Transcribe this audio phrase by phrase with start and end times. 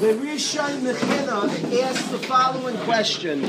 [0.00, 3.44] The Rishon Mechina asks the following question.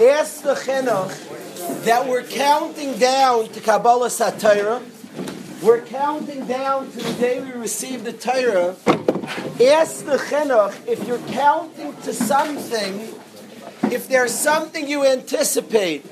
[0.00, 5.62] Ask the Chinuch that we're counting down to Kabbalas HaTorah.
[5.64, 8.76] We're counting down to the day we receive the Torah.
[9.60, 13.12] Ask the Chinuch if you're counting to something,
[13.90, 16.06] if there's something you anticipate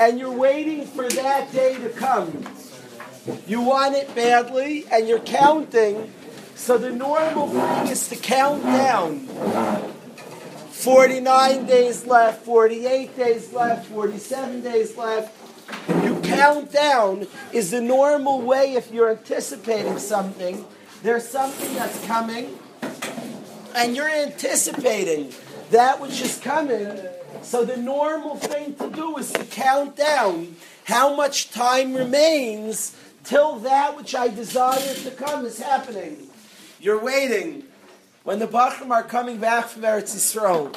[0.00, 2.46] and you're waiting for that day to come.
[3.46, 6.14] You want it badly and you're counting.
[6.60, 9.20] So the normal thing is to count down.
[10.72, 15.34] 49 days left, 48 days left, 47 days left.
[16.04, 20.66] You count down is the normal way if you're anticipating something.
[21.02, 22.58] There's something that's coming,
[23.74, 25.32] and you're anticipating
[25.70, 27.00] that which is coming.
[27.40, 33.56] So the normal thing to do is to count down how much time remains till
[33.60, 36.29] that which I desire to come is happening.
[36.80, 37.64] You're waiting
[38.24, 40.74] when the Bachram are coming back from Eretz Yisrael.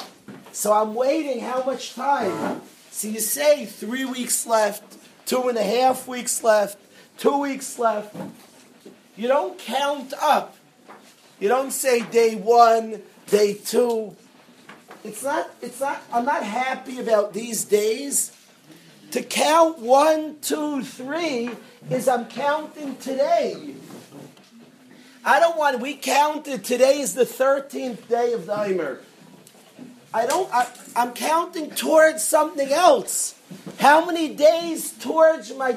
[0.52, 2.60] So I'm waiting how much time?
[2.90, 6.76] So you say three weeks left, two and a half weeks left,
[7.16, 8.14] two weeks left.
[9.16, 10.54] You don't count up.
[11.40, 14.14] You don't say day one, day two.
[15.04, 18.30] It's not, it's not, I'm not happy about these days.
[19.12, 21.50] To count one, two, three
[21.88, 23.74] is I'm counting today.
[25.26, 29.00] I don't want, we counted, today is the 13th day of the Omer.
[30.12, 33.34] I don't, I, I'm counting towards something else.
[33.78, 35.74] How many days towards my,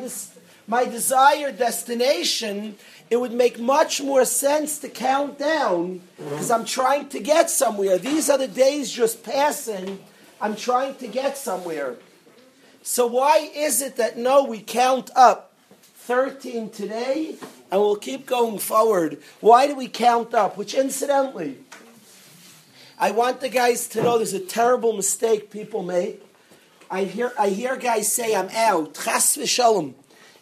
[0.67, 2.75] my desired destination,
[3.09, 7.97] it would make much more sense to count down because I'm trying to get somewhere.
[7.97, 9.99] These are the days just passing.
[10.41, 11.95] I'm trying to get somewhere.
[12.83, 17.37] So why is it that no, we count up 13 today
[17.71, 19.21] and we'll keep going forward?
[19.39, 20.57] Why do we count up?
[20.57, 21.57] Which incidentally,
[22.99, 26.23] I want the guys to know there's a terrible mistake people make.
[26.89, 28.95] I hear I hear guys say I'm out.
[28.95, 29.93] Chas v'shalom.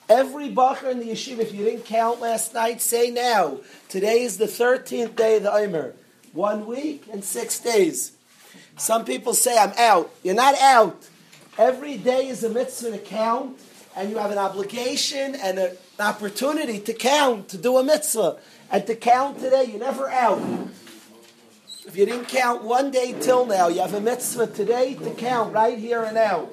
[0.07, 3.57] Every bacher in the yeshiva, if you didn't count last night, say now.
[3.89, 5.95] Today is the 13th day of the Omer.
[6.31, 8.11] One week and six days.
[8.77, 10.11] Some people say I'm out.
[10.21, 11.07] You're not out.
[11.57, 13.57] Every day is a mitzvah to count,
[13.95, 18.37] and you have an obligation and an opportunity to count, to do a mitzvah.
[18.71, 20.41] And to count today, you're never out.
[21.87, 25.53] If you didn't count one day till now, you have a mitzvah today to count
[25.53, 26.49] right here and now.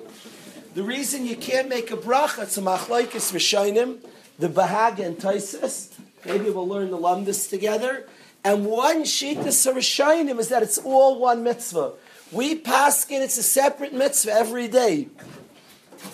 [0.74, 3.98] The reason you can't make a bracha, it's a machlaikis v'shainim,
[4.38, 5.92] the Bahag and Taisis.
[6.24, 8.06] Maybe we'll learn the lumdis together.
[8.44, 11.92] And one shittas v'shainim is that it's all one mitzvah.
[12.30, 15.08] We paskin, it's a separate mitzvah every day.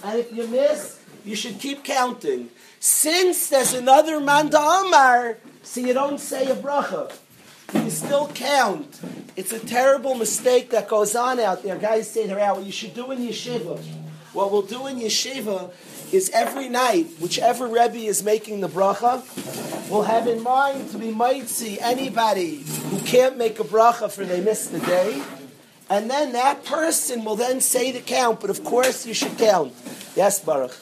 [0.02, 0.97] And if you miss,
[1.28, 2.48] you should keep counting.
[2.80, 7.12] Since there's another manda amar, so you don't say a bracha.
[7.74, 8.98] You still count.
[9.36, 11.76] It's a terrible mistake that goes on out there.
[11.76, 12.56] Guys say they're out.
[12.56, 13.78] What you should do in yeshiva.
[14.32, 15.70] What we'll do in yeshiva
[16.12, 19.22] is every night, whichever Rebbe is making the bracha,
[19.90, 24.24] we'll have in mind to be might see anybody who can't make a bracha for
[24.24, 25.22] they missed the day.
[25.90, 29.74] And then that person will then say the count, but of course you should count.
[30.16, 30.76] Yes, Baruch.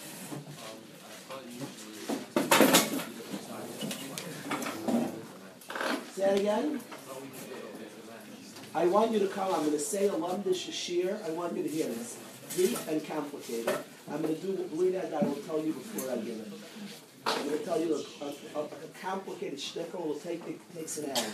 [6.17, 6.81] Say that again.
[8.75, 9.53] I want you to come.
[9.53, 11.21] I'm going to say a lumdish shir.
[11.27, 12.17] I want you to hear this.
[12.57, 13.69] Deep and complicated.
[14.11, 16.53] I'm going to do believe that I will tell you before I give it.
[17.27, 18.69] I'm going to tell you a, a, a
[18.99, 21.33] complicated shtickle will take it takes an hour.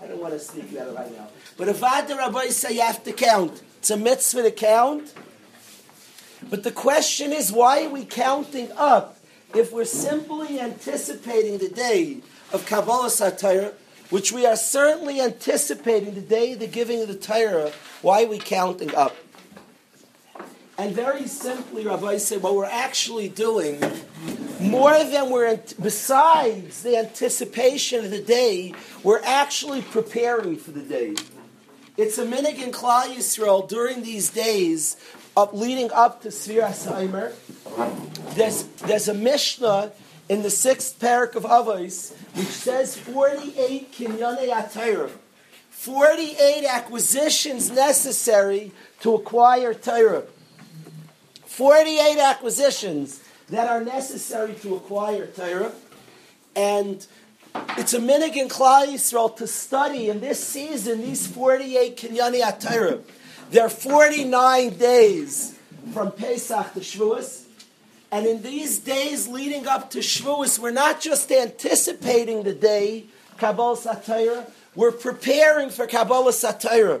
[0.00, 1.26] I don't want to speak about it right now.
[1.56, 5.14] But if I the rabbi say you have to count, it's a mitzvah to count.
[6.48, 9.18] But the question is, why are we counting up
[9.52, 12.18] if we're simply anticipating the day
[12.52, 13.72] of Kabbalas HaTorah,
[14.10, 17.72] which we are certainly anticipating the day of the giving of the Torah?
[18.02, 19.16] Why are we counting up?
[20.78, 23.80] And very simply, Rabbi said, what we're actually doing,
[24.60, 31.14] more than we're, besides the anticipation of the day, we're actually preparing for the day.
[31.96, 34.98] It's a minig in Klal Yisrael during these days
[35.34, 37.32] up leading up to Sfiras Haimer.
[38.34, 39.92] There's, there's a Mishnah
[40.28, 45.10] in the sixth parak of Avos which says 48 kinyane atayra.
[45.70, 50.24] 48 acquisitions necessary to acquire Torah.
[51.44, 55.72] 48 acquisitions that are necessary to acquire Torah.
[56.56, 57.06] And
[57.78, 63.02] it's a minig in Klal Yisrael to study in this season these 48 Kinyani Atayra.
[63.50, 65.56] There are 49 days
[65.92, 67.45] from Pesach to Shavuos.
[68.12, 73.06] And in these days leading up to Shavuos, we're not just anticipating the day,
[73.38, 77.00] Kabbalas HaTorah, we're preparing for Kabbalas HaTorah.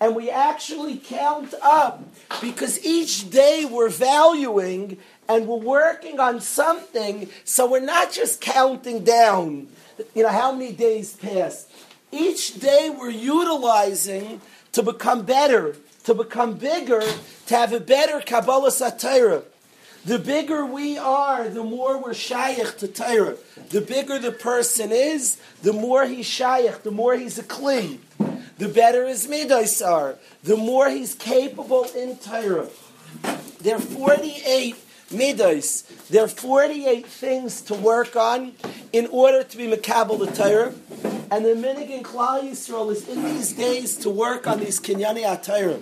[0.00, 2.02] And we actually count up
[2.40, 4.98] because each day we're valuing
[5.28, 9.68] and we're working on something, so we're not just counting down,
[10.14, 11.70] you know, how many days passed.
[12.10, 14.40] Each day we're utilizing
[14.72, 17.02] to become better, to become bigger,
[17.46, 19.44] to have a better Kabbalas HaTorah.
[20.04, 23.36] The bigger we are, the more we're shaykh to Torah.
[23.70, 27.98] The bigger the person is, the more he's shaykh, the more he's a kli.
[28.58, 32.68] The better his midas are, the more he's capable in Torah.
[33.60, 34.76] There are 48
[35.12, 35.82] midas.
[36.10, 38.52] There are 48 things to work on
[38.92, 40.74] in order to be makabel the Torah.
[41.30, 45.24] And the minig in Klal Yisrael is in these days to work on these kinyani
[45.24, 45.80] atayra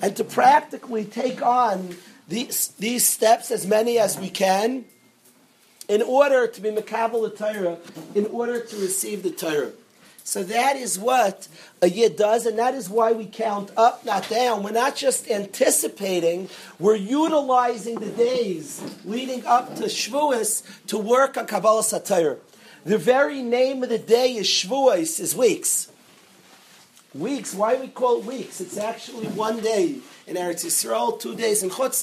[0.00, 1.96] and to practically take on
[2.32, 4.86] these, these steps, as many as we can,
[5.86, 7.76] in order to be Makabal the Torah,
[8.14, 9.72] in order to receive the Torah.
[10.24, 11.46] So that is what
[11.82, 14.62] a Yid does, and that is why we count up, not down.
[14.62, 16.48] We're not just anticipating,
[16.78, 22.38] we're utilizing the days leading up to Shavuos to work on Kabbalas HaTorah.
[22.86, 25.92] The very name of the day is Shavuos, is weeks.
[27.12, 28.62] Weeks, why we call it weeks?
[28.62, 29.98] It's actually one day
[30.32, 32.02] in Eretz Yisrael, two days in Chutz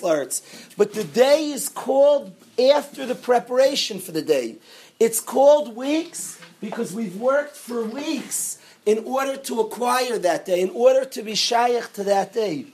[0.78, 2.32] But the day is called
[2.76, 4.58] after the preparation for the day.
[5.00, 10.70] It's called weeks because we've worked for weeks in order to acquire that day, in
[10.70, 12.68] order to be shaykh to that day.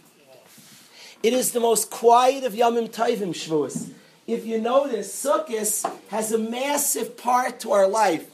[1.24, 3.92] It is the most quiet of Yamim Taivim Shavuos.
[4.28, 8.30] If you notice, Sukkot has a massive part to our life.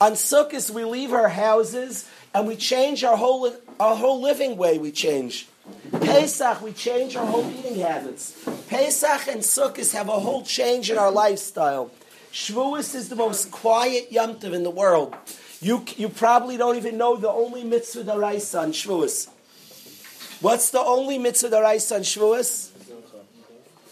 [0.00, 4.78] On Sukkot, we leave our houses and we change our whole, our whole living way.
[4.78, 5.48] We change.
[6.00, 8.36] Pesach, we change our whole eating habits.
[8.68, 11.90] Pesach and Sukkot have a whole change in our lifestyle.
[12.32, 15.14] Shavuos is the most quiet Yom Tov in the world.
[15.60, 19.28] You, you probably don't even know the only mitzvah daraisa on Shavuos.
[20.40, 22.70] What's the only mitzvah daraisa on Shavuos?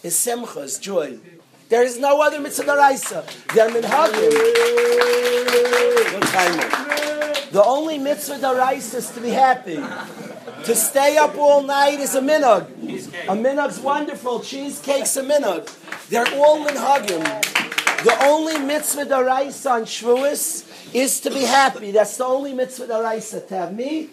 [0.03, 1.19] Is simcha, is joy.
[1.69, 3.23] There is no other mitzvah daraisa.
[3.53, 4.31] They're minhagim.
[7.51, 9.81] The only mitzvah daraisa is to be happy.
[10.65, 12.69] To stay up all night is a minog.
[13.27, 14.39] A minog's wonderful.
[14.39, 15.67] Cheesecake's a minog.
[16.09, 17.23] They're all minhagim.
[18.03, 21.91] The only mitzvah daraisa on Shavuos is to be happy.
[21.91, 23.47] That's the only mitzvah daraisa.
[23.47, 24.09] To have meat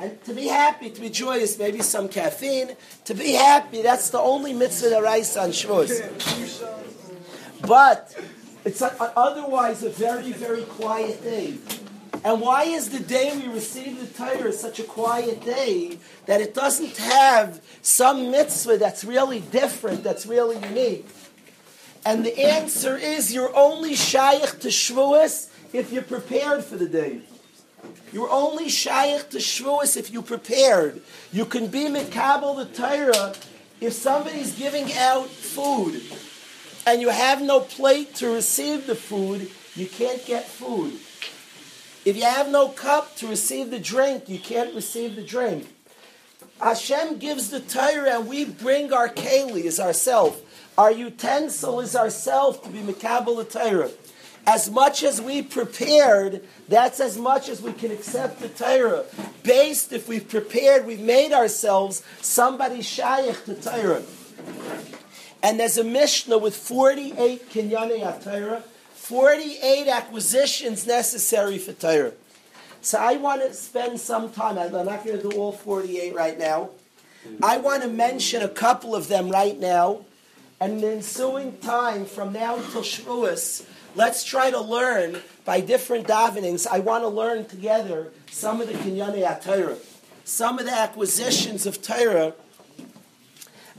[0.00, 2.76] and to be happy, to be joyous, maybe some caffeine.
[3.04, 6.00] To be happy, that's the only mitzvah daraisa on Shavuos.
[7.66, 8.16] But
[8.64, 11.54] it's otherwise a very, very quiet day.
[12.24, 16.54] And why is the day we receive the Torah such a quiet day that it
[16.54, 21.06] doesn't have some mitzvah that's really different, that's really unique?
[22.04, 27.20] And the answer is you're only shaykh to Shavuos if you're prepared for the day.
[28.12, 31.02] You're only shaykh to Shavuos if you prepared.
[31.32, 33.34] You can be mikabel the Torah
[33.80, 36.02] if somebody's giving out food
[36.86, 40.98] and you have no plate to receive the food, you can't get food.
[42.08, 45.68] If you have no cup to receive the drink, you can't receive the drink.
[46.58, 50.40] Hashem gives the Torah and we bring our keli as ourself.
[50.78, 53.90] Our utensil is ourself to be Mikabel the Torah.
[54.46, 59.04] As much as we prepared, that's as much as we can accept the Torah.
[59.42, 64.02] Based, if we've prepared, we've made ourselves somebody shaykh to Torah.
[65.42, 68.62] And there's a Mishnah with 48 Kinyane Torah
[69.08, 72.12] 48 acquisitions necessary for Torah.
[72.82, 76.38] So I want to spend some time, I'm not going to do all 48 right
[76.38, 76.68] now.
[77.42, 80.04] I want to mention a couple of them right now.
[80.60, 86.06] And in the ensuing time, from now until Shavuos, let's try to learn by different
[86.06, 86.66] davenings.
[86.66, 89.78] I want to learn together some of the Kinyane Torah,
[90.24, 92.34] some of the acquisitions of Torah.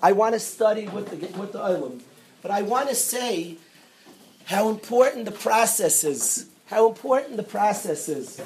[0.02, 2.02] I want to study with the, with the Olam.
[2.42, 3.58] But I want to say
[4.50, 6.48] how important the process is.
[6.66, 8.42] How important the process is.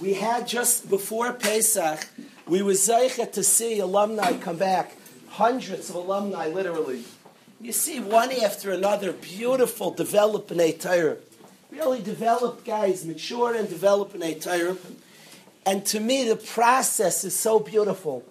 [0.00, 2.08] We had just before Pesach,
[2.48, 4.96] we were zeicha to see alumni come back,
[5.28, 7.04] hundreds of alumni, literally.
[7.60, 11.18] You see one after another, beautiful, developing a Torah.
[11.70, 14.78] Really developed guys, mature and developing a Torah.
[15.66, 18.24] And to me, the process is so beautiful.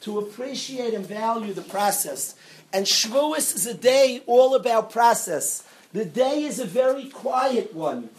[0.00, 2.34] To appreciate and value the process.
[2.72, 5.64] And Shavuos is a day all about process.
[5.92, 8.10] The day is a very quiet one.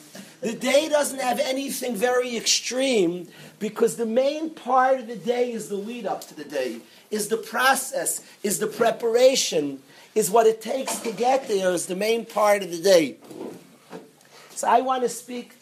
[0.41, 3.27] The day doesn't have anything very extreme
[3.59, 6.79] because the main part of the day is the lead up to the day,
[7.11, 9.81] is the process, is the preparation,
[10.15, 13.17] is what it takes to get there, is the main part of the day.
[14.49, 15.53] So I want to speak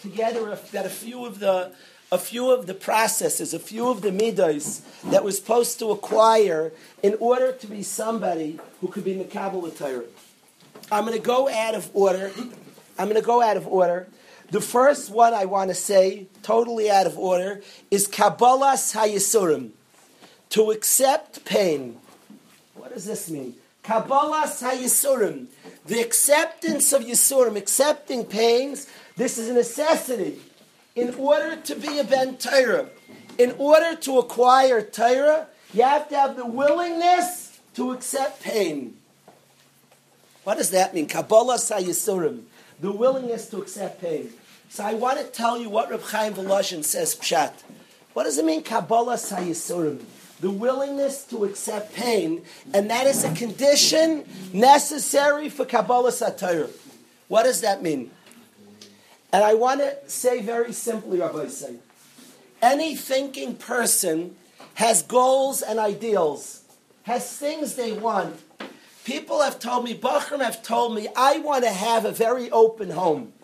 [0.00, 1.72] together that a few of the
[2.12, 6.72] a few of the processes, a few of the midos that we're supposed to acquire
[7.02, 10.04] in order to be somebody who could be Makabal Torah.
[10.92, 12.30] I'm going to go out of order.
[12.98, 14.06] I'm going to go out of order.
[14.50, 19.70] The first one I want to say, totally out of order, is Kabbalas Hayisurim,
[20.50, 21.98] to accept pain.
[22.74, 23.54] What does this mean?
[23.82, 25.46] Kabbalas Hayisurim,
[25.86, 28.86] the acceptance of Yisurim, accepting pains.
[29.16, 30.38] This is a necessity
[30.94, 32.38] in order to be a Ben.
[33.36, 38.96] In order to acquire Torah, you have to have the willingness to accept pain.
[40.44, 41.08] What does that mean?
[41.08, 42.42] Kabbalas Hayisurim,
[42.80, 44.30] the willingness to accept pain.
[44.68, 47.52] So I want to tell you what Reb Chaim Volozhin says Pshat.
[48.12, 50.04] What does it mean, Kabbalas Hayisurim?
[50.40, 56.70] The willingness to accept pain, and that is a condition necessary for Kabbalas HaTorah.
[57.28, 58.10] What does that mean?
[59.34, 61.74] And I want to say very simply, Rabbi say,
[62.62, 64.36] any thinking person
[64.74, 66.62] has goals and ideals,
[67.02, 68.40] has things they want,
[69.04, 72.90] People have told me, Bachram have told me, I want to have a very open
[72.90, 73.34] home.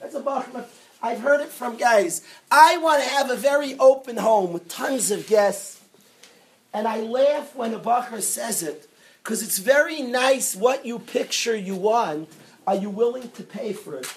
[0.00, 0.64] That's a Bachram.
[1.00, 2.22] I've heard it from guys.
[2.50, 5.80] I want to have a very open home with tons of guests.
[6.74, 8.88] And I laugh when a Bachar says it,
[9.22, 12.28] because it's very nice what you picture you want.
[12.66, 14.12] Are you willing to pay for it?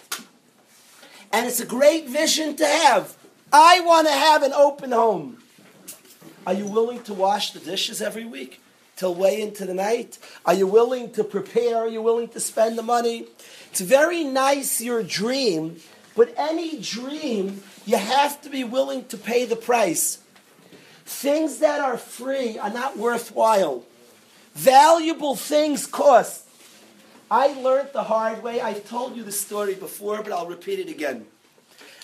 [1.31, 3.15] And it's a great vision to have.
[3.51, 5.37] I want to have an open home.
[6.45, 8.61] Are you willing to wash the dishes every week?
[8.99, 10.17] till way into the night?
[10.45, 11.77] Are you willing to prepare?
[11.77, 13.27] Are you willing to spend the money?
[13.71, 15.77] It's very nice, your dream,
[16.17, 20.19] but any dream, you have to be willing to pay the price.
[21.05, 23.85] Things that are free are not worthwhile.
[24.53, 26.43] Valuable things cost.
[27.31, 28.61] I learned the hard way.
[28.61, 31.25] I've told you the story before, but I'll repeat it again.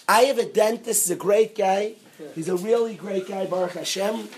[0.07, 1.93] I have a dentist, he's a great guy.
[2.33, 4.29] He's a really great guy, Baruch Hashem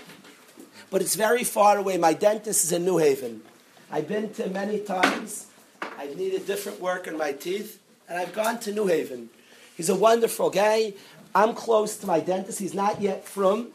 [0.90, 1.98] but it's very far away.
[1.98, 3.42] My dentist is in New Haven.
[3.90, 5.46] I've been to many times.
[5.82, 9.30] I've needed different work on my teeth, and I've gone to New Haven.
[9.76, 10.94] He's a wonderful guy.
[11.34, 12.58] I'm close to my dentist.
[12.58, 13.68] He's not yet from.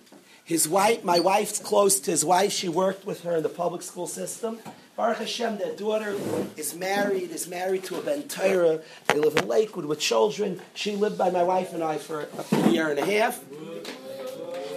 [0.44, 2.52] His wife, my wife's close to his wife.
[2.52, 4.60] She worked with her in the public school system.
[4.96, 6.16] Baruch Hashem, their daughter
[6.56, 8.26] is married, is married to a Ben.
[8.28, 10.62] They live in Lakewood with children.
[10.76, 13.44] She lived by my wife and I for a year and a half.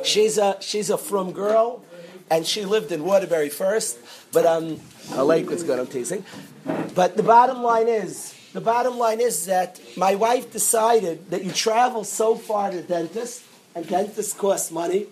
[0.05, 1.85] She's a, she's a from girl
[2.31, 3.99] and she lived in Waterbury first,
[4.33, 4.81] but um,
[5.13, 5.79] a lake was good.
[5.79, 6.25] I'm teasing.
[6.95, 11.53] But the bottom line is, the bottom line is that my wife decided that you
[11.53, 13.43] travel so far to dentist,
[13.75, 15.07] and dentists cost money.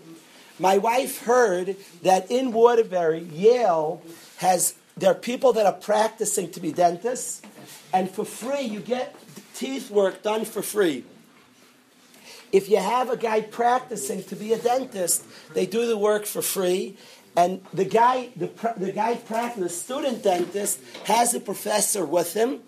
[0.58, 4.00] My wife heard that in Waterbury, Yale
[4.38, 7.42] has there are people that are practicing to be dentists,
[7.92, 9.14] and for free you get
[9.54, 11.04] teeth work done for free.
[12.52, 15.24] If you have a guy practicing to be a dentist,
[15.54, 16.96] they do the work for free.
[17.36, 22.60] And the guy, the, the guy practicing, the student dentist, has a professor with him,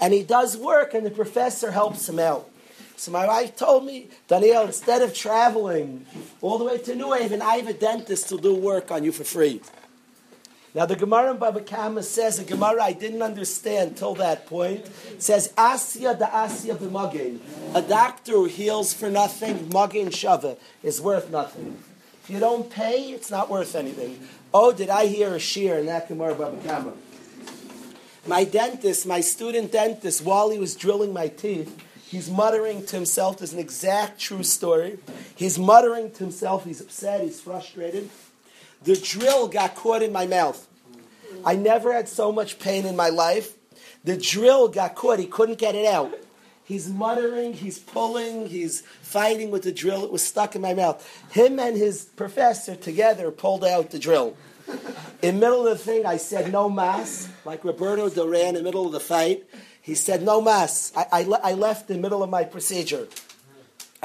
[0.00, 2.48] and he does work, and the professor helps him out.
[2.96, 6.06] So my wife told me, Daniel, instead of traveling
[6.40, 9.12] all the way to New Haven, I have a dentist to do work on you
[9.12, 9.60] for free.
[10.74, 14.84] Now the Gemara in Baba Kama says, a Gemara I didn't understand till that point,
[15.18, 17.38] says, Asya da Asya b'magin.
[17.76, 21.78] A doctor who heals for nothing, magin shava, is worth nothing.
[22.24, 24.26] If you don't pay, it's not worth anything.
[24.52, 26.92] Oh, did I hear a shear in that Gemara Baba Kama?
[28.26, 33.38] My dentist, my student dentist, while he was drilling my teeth, he's muttering to himself,
[33.38, 34.98] there's an exact true story.
[35.36, 38.10] He's muttering to himself, he's upset, he's frustrated.
[38.84, 40.68] The drill got caught in my mouth.
[41.44, 43.56] I never had so much pain in my life.
[44.04, 46.12] The drill got caught, he couldn't get it out.
[46.62, 50.04] He's muttering, he's pulling, he's fighting with the drill.
[50.04, 51.06] It was stuck in my mouth.
[51.30, 54.36] Him and his professor together pulled out the drill.
[55.20, 58.86] In middle of the thing, I said, no mas, like Roberto Duran in the middle
[58.86, 59.44] of the fight.
[59.80, 60.92] He said, no mas.
[60.96, 63.08] I, I, I left in the middle of my procedure.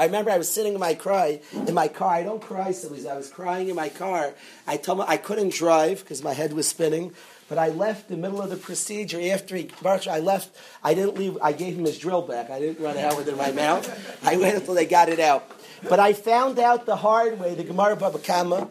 [0.00, 2.14] I remember I was sitting in my cry in my car.
[2.14, 4.32] I don't cry so I was crying in my car.
[4.66, 7.12] I told him I couldn't drive because my head was spinning.
[7.50, 10.56] But I left the middle of the procedure after he I left.
[10.82, 11.36] I didn't leave.
[11.42, 12.48] I gave him his drill back.
[12.48, 13.84] I didn't run out with it in my mouth.
[14.24, 15.50] I waited until they got it out.
[15.86, 18.68] But I found out the hard way, the Gemara Baba Kama,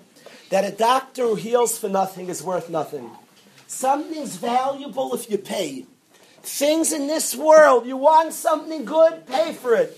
[0.50, 3.08] that a doctor who heals for nothing is worth nothing.
[3.68, 5.86] Something's valuable if you pay.
[6.42, 9.96] Things in this world, you want something good, pay for it.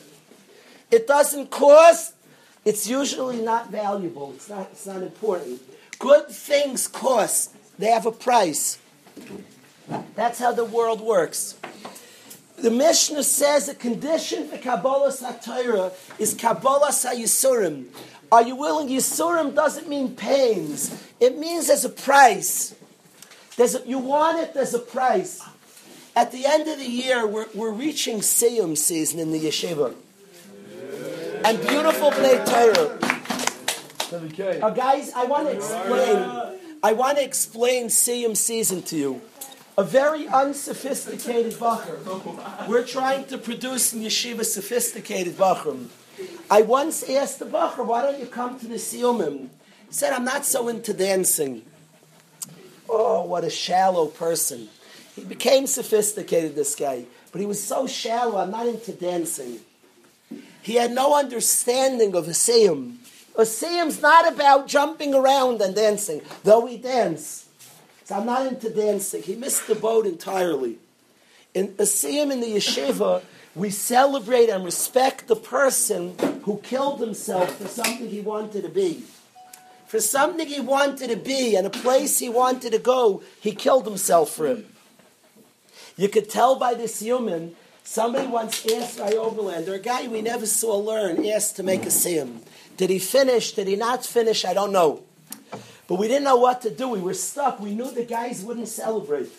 [0.91, 2.13] It doesn't cost,
[2.65, 4.33] it's usually not valuable.
[4.35, 5.61] It's not, it's not important.
[5.97, 8.77] Good things cost, they have a price.
[10.15, 11.57] That's how the world works.
[12.57, 17.87] The Mishnah says the condition for Kabbalas HaTorah is Kabbalas Hayisurim.
[18.31, 18.87] Are you willing?
[18.87, 21.03] Yisurim doesn't mean pains.
[21.19, 22.75] It means there's a price.
[23.57, 25.41] There's a, you want it, there's a price.
[26.15, 29.95] At the end of the year, we're, we're reaching Siyum season in the yeshiva.
[31.43, 32.97] And beautiful Bnei Torah.
[34.63, 36.59] Uh, guys, I want to explain.
[36.83, 39.21] I want to explain Siyum season to you.
[39.77, 42.67] A very unsophisticated bacher.
[42.67, 45.87] We're trying to produce in yeshiva sophisticated bacher.
[46.49, 49.49] I once asked the bacher, why don't you come to the Siyumim?
[49.87, 51.63] He said, I'm not so into dancing.
[52.89, 54.69] Oh, what a shallow person.
[55.15, 59.59] He became sophisticated, this guy, but he was so shallow, I'm not into dancing.
[60.61, 62.97] He had no understanding of a siyum.
[63.35, 67.47] A siyum's not about jumping around and dancing, though we dance.
[68.03, 69.23] So I'm not into dancing.
[69.23, 70.77] He missed the boat entirely.
[71.53, 73.23] In a siyum in the yeshiva,
[73.55, 79.03] we celebrate and respect the person who killed himself for something he wanted to be.
[79.87, 83.85] For something he wanted to be and a place he wanted to go, he killed
[83.85, 84.65] himself for it.
[85.97, 90.45] You could tell by this human, somebody once asked Ray Overlander, a guy we never
[90.45, 92.41] saw learn, asked to make a sim.
[92.77, 93.51] Did he finish?
[93.51, 94.45] Did he not finish?
[94.45, 95.03] I don't know.
[95.87, 96.87] But we didn't know what to do.
[96.87, 97.59] We were stuck.
[97.59, 99.29] We knew the guys wouldn't celebrate.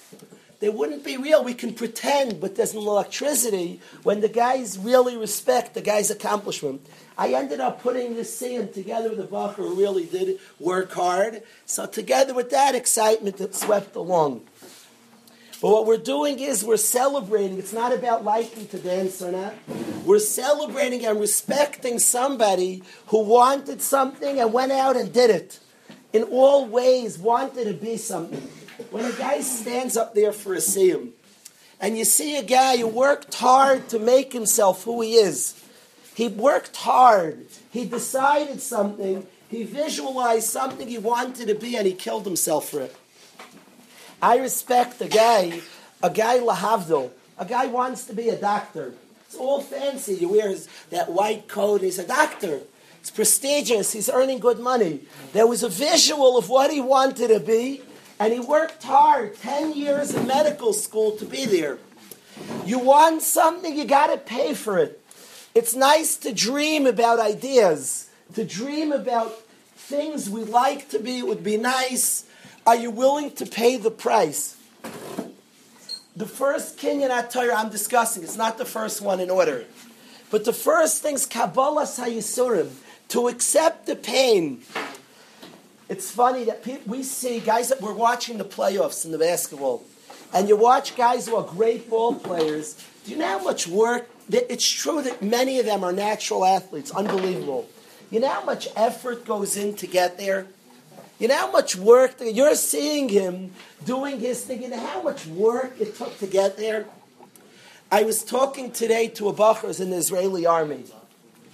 [0.61, 1.42] They wouldn't be real.
[1.42, 6.87] We can pretend, but there's no electricity when the guys really respect the guy's accomplishment.
[7.18, 11.42] I ended up putting this siyum together with the Bacher who really did work hard.
[11.66, 14.42] So together with that excitement that swept along.
[15.62, 17.57] But what we're doing is we're celebrating.
[17.57, 19.54] It's not about liking to dance or not.
[20.04, 25.61] We're celebrating and respecting somebody who wanted something and went out and did it.
[26.12, 28.40] In all ways, wanted to be something.
[28.90, 31.11] When a guy stands up there for a siyum,
[31.81, 35.54] and you see a guy who worked hard to make himself who he is,
[36.16, 37.47] he worked hard.
[37.71, 39.28] He decided something.
[39.49, 42.96] He visualized something he wanted to be, and he killed himself for it.
[44.22, 45.61] I respect a guy,
[46.00, 47.11] a guy lahavdil.
[47.38, 48.94] A guy wants to be a doctor.
[49.26, 50.14] It's all fancy.
[50.14, 51.80] He wears that white coat.
[51.80, 52.61] He's a doctor.
[53.00, 53.92] It's prestigious.
[53.92, 55.00] He's earning good money.
[55.32, 57.82] There was a visual of what he wanted to be,
[58.20, 61.78] and he worked hard 10 years in medical school to be there.
[62.64, 65.00] You want something, you got to pay for it.
[65.52, 69.32] It's nice to dream about ideas, to dream about
[69.74, 72.24] things we like to be, it would be nice.
[72.64, 74.57] Are you willing to pay the price?
[76.14, 79.64] The first Kinyan Torah I'm discussing, it's not the first one in order.
[80.31, 82.70] But the first thing's Kabbalas Hayisurim,
[83.09, 84.62] to accept the pain.
[85.88, 89.83] It's funny that we see guys that we're watching the playoffs in the basketball,
[90.33, 92.83] and you watch guys who are great ball players.
[93.05, 94.09] Do you know how much work?
[94.31, 97.68] It's true that many of them are natural athletes, unbelievable.
[98.11, 100.46] You know how much effort goes in to get there?
[101.18, 103.53] You know how much work you're seeing him
[103.85, 104.62] doing his thing.
[104.62, 106.87] You know how much work it took to get there.
[107.90, 110.85] I was talking today to a bacher in the Israeli army.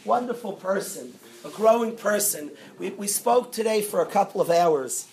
[0.05, 1.12] Wonderful person,
[1.44, 2.53] a growing person.
[2.79, 5.09] We, we spoke today for a couple of hours.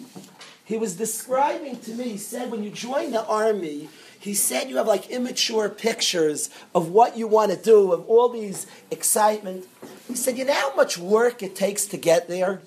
[0.64, 4.78] He was describing to me, he said, when you join the army, he said you
[4.78, 9.66] have like immature pictures of what you want to do, of all these excitement.
[10.08, 12.62] He said, you know how much work it takes to get there?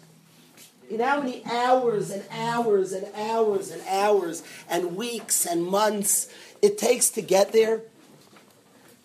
[0.91, 6.29] You know how many hours and hours and hours and hours and weeks and months
[6.63, 7.83] it takes to get there?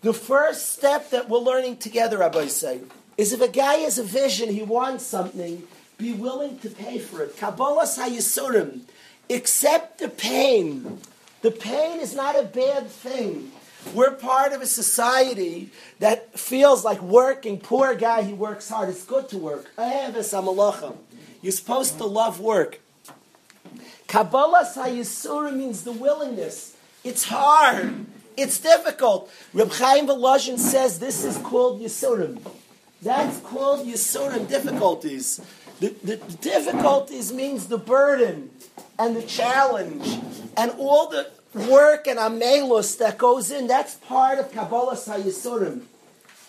[0.01, 2.81] The first step that we're learning together, Rabbi say,
[3.17, 5.63] is if a guy has a vision, he wants something,
[5.97, 7.35] be willing to pay for it.
[7.37, 8.81] Kabbalas Hayisurim.
[9.29, 10.99] Accept the pain.
[11.41, 13.51] The pain is not a bad thing.
[13.93, 15.69] We're part of a society
[15.99, 17.59] that feels like working.
[17.59, 18.89] Poor guy, he works hard.
[18.89, 19.69] It's good to work.
[21.43, 22.79] You're supposed to love work.
[24.07, 26.77] Kabbalah Sayisura means the willingness.
[27.03, 28.05] It's hard.
[28.37, 29.29] It's difficult.
[29.53, 32.39] Reb Chaim Volozhin says this is called Yisurim.
[33.01, 35.41] That's called Yisurim difficulties.
[35.81, 38.49] The, the, the, difficulties means the burden
[38.97, 40.21] and the challenge
[40.55, 43.67] and all the work and amelus that goes in.
[43.67, 45.81] That's part of Kabbalas Hayisurim.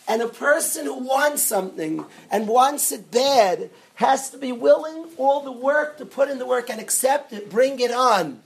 [0.07, 5.41] And a person who wants something and wants it bad has to be willing all
[5.41, 8.41] the work to put in the work and accept it, bring it on.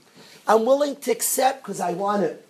[0.47, 2.47] I'm willing to accept because I want it.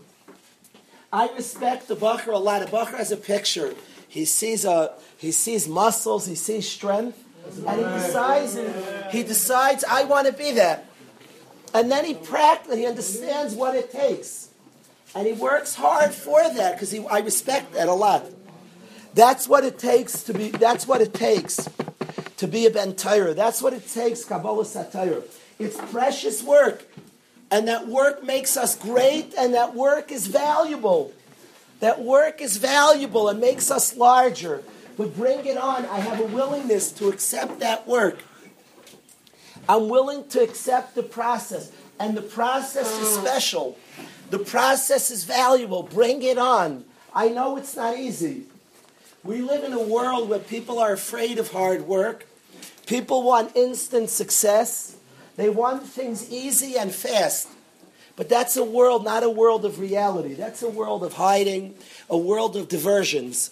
[1.12, 2.60] I respect the Bacher a lot.
[2.60, 3.74] The Bacher has a picture.
[4.08, 7.22] He sees a he sees muscles, he sees strength,
[7.66, 8.58] and he decides
[9.10, 10.84] he decides I want to be that.
[11.72, 14.50] And then he practically he understands what it takes.
[15.14, 18.26] And he works hard for that because he I respect that a lot.
[19.14, 20.50] That's what it takes to be.
[20.50, 21.68] That's what it takes
[22.38, 22.94] to be a ben.
[22.96, 24.24] That's what it takes.
[24.24, 25.24] Kabbalas HaTorah.
[25.58, 26.86] It's precious work,
[27.50, 31.12] and that work makes us great, and that work is valuable.
[31.80, 34.62] That work is valuable and makes us larger.
[34.96, 35.84] But bring it on.
[35.86, 38.18] I have a willingness to accept that work.
[39.68, 41.70] I'm willing to accept the process,
[42.00, 43.76] and the process is special.
[44.30, 45.82] The process is valuable.
[45.82, 46.84] Bring it on.
[47.14, 48.44] I know it's not easy.
[49.28, 52.26] We live in a world where people are afraid of hard work.
[52.86, 54.96] People want instant success.
[55.36, 57.46] They want things easy and fast.
[58.16, 60.32] But that's a world, not a world of reality.
[60.32, 61.74] That's a world of hiding,
[62.08, 63.50] a world of diversions.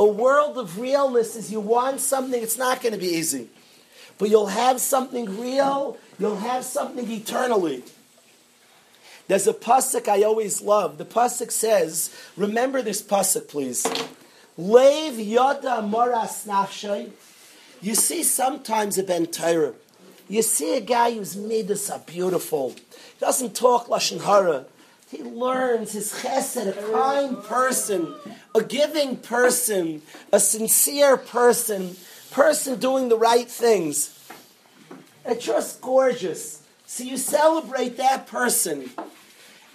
[0.00, 3.50] A world of realness is you want something, it's not going to be easy.
[4.16, 7.84] But you'll have something real, you'll have something eternally.
[9.28, 10.96] There's a pasuk I always love.
[10.96, 13.86] The pasuk says, remember this pasuk, please.
[14.56, 17.10] Lev yada moras nafshay.
[17.80, 19.74] You see sometimes a ben Torah.
[20.28, 22.70] You see a guy whose midas are beautiful.
[22.70, 24.66] He doesn't talk lashon hara.
[25.10, 28.14] He learns his chesed, a kind person,
[28.54, 30.00] a giving person,
[30.32, 31.96] a sincere person,
[32.30, 34.18] person doing the right things.
[35.26, 36.62] It's just gorgeous.
[36.86, 38.90] So you celebrate that person.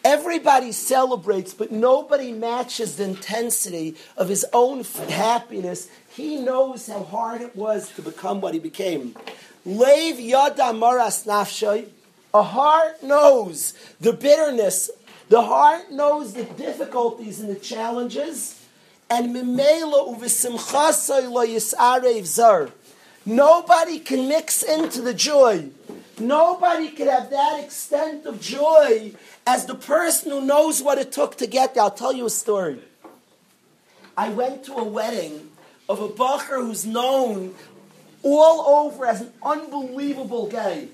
[0.08, 5.90] Everybody celebrates, but nobody matches the intensity of his own happiness.
[6.08, 9.18] He knows how hard it was to become what he became.
[9.66, 11.90] Lev yada maras nafshay.
[12.34, 14.90] A heart knows the bitterness.
[15.28, 18.64] The heart knows the difficulties and the challenges.
[19.10, 22.70] And mimela uvisimchasay lo yisarev zar.
[23.26, 25.70] Nobody can mix into the joy.
[26.18, 29.12] Nobody can have that extent of joy
[29.48, 31.84] as the person who knows what it took to get there.
[31.84, 32.82] I'll tell you a story.
[34.18, 35.52] I went to a wedding
[35.88, 37.56] of a bacher who's known
[38.24, 40.90] all over as an unbelievable guy.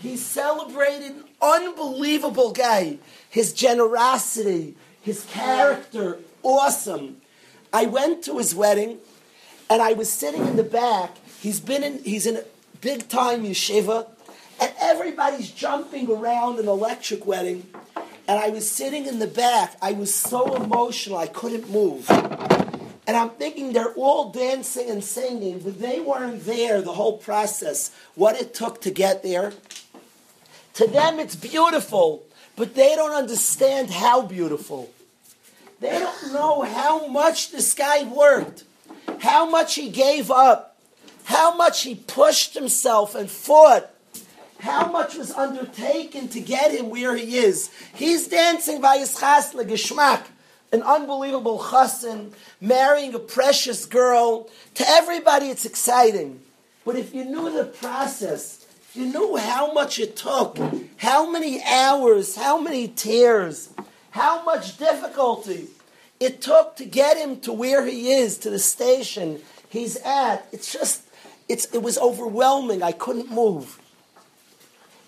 [0.00, 2.98] He celebrated an unbelievable guy.
[3.28, 7.18] His generosity, his character, awesome.
[7.70, 8.98] I went to his wedding
[9.68, 11.18] and I was sitting in the back.
[11.40, 12.44] He's been in he's in a
[12.80, 14.06] big time yeshiva
[14.60, 17.66] and everybody's jumping around an electric wedding.
[18.26, 19.76] And I was sitting in the back.
[19.82, 22.10] I was so emotional, I couldn't move.
[23.06, 27.90] And I'm thinking they're all dancing and singing, but they weren't there the whole process,
[28.14, 29.52] what it took to get there.
[30.74, 32.24] To them, it's beautiful,
[32.56, 34.90] but they don't understand how beautiful.
[35.80, 38.64] They don't know how much this guy worked,
[39.20, 40.78] how much he gave up,
[41.24, 43.90] how much he pushed himself and fought
[44.60, 47.70] how much was undertaken to get him where he is.
[47.94, 50.22] He's dancing by his chasna geschmack,
[50.72, 54.48] an unbelievable chassan, marrying a precious girl.
[54.74, 56.40] To everybody, it's exciting.
[56.84, 60.58] But if you knew the process, you knew how much it took,
[60.98, 63.70] how many hours, how many tears,
[64.10, 65.66] how much difficulty
[66.20, 70.72] it took to get him to where he is, to the station he's at, it's
[70.72, 71.02] just,
[71.48, 72.82] it's, it was overwhelming.
[72.82, 73.80] I couldn't move.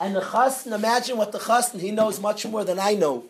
[0.00, 3.24] And the chassan, imagine what the chassan, he knows much more than I know.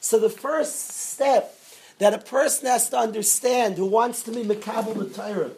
[0.00, 1.58] So the first step
[1.98, 5.50] that a person has to understand who wants to be Makabal the Torah,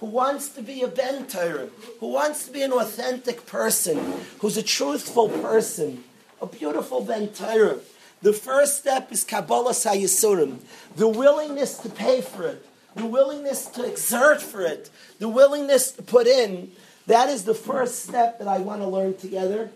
[0.00, 1.68] who wants to be a Ben Torah,
[2.00, 6.02] who wants to be an authentic person, who's a truthful person,
[6.40, 7.78] a beautiful Ben Torah.
[8.22, 10.58] The first step is Kabbalas Hayisurim,
[10.96, 16.02] the willingness to pay for it, the willingness to exert for it, the willingness to
[16.02, 16.72] put in
[17.06, 19.70] that is the first step that I want to learn together.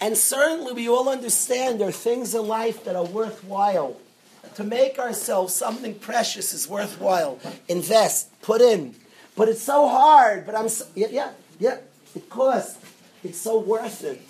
[0.00, 3.96] And certainly we all understand there are things in life that are worthwhile.
[4.56, 7.38] To make ourselves something precious is worthwhile.
[7.68, 8.94] Invest, put in.
[9.36, 11.78] But it's so hard, but I'm so, yeah, yeah, yeah.
[13.22, 14.22] It's so worth it.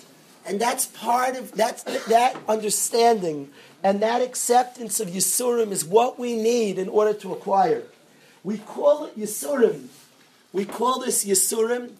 [0.45, 3.49] And that's part of that's that understanding
[3.83, 7.83] and that acceptance of Yisurim is what we need in order to acquire.
[8.43, 9.87] We call it Yisurim
[10.53, 11.91] we call this Yisurim,